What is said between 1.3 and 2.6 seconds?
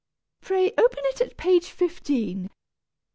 page fifteen.